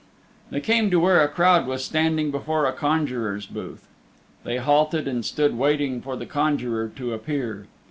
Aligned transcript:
They 0.49 0.61
came 0.61 0.89
to 0.89 0.99
where 0.99 1.21
a 1.23 1.27
crowd 1.27 1.67
was 1.67 1.85
standing 1.85 2.31
before 2.31 2.65
a 2.65 2.73
conjurer's 2.73 3.45
booth. 3.45 3.87
They 4.43 4.57
halted 4.57 5.07
and 5.07 5.23
stood 5.23 5.55
waiting 5.55 6.01
for 6.01 6.15
the 6.15 6.25
conjurer 6.25 6.89
to 6.95 7.13
appear. 7.13 7.67